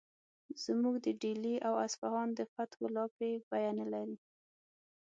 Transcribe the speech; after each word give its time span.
زموږ 0.63 0.95
د 1.05 1.07
ډیلي 1.21 1.55
او 1.67 1.73
اصفهان 1.85 2.29
د 2.35 2.39
فتحو 2.53 2.85
لاپې 2.95 3.31
بیه 3.49 3.71
نه 3.79 3.85
لري. 3.93 4.17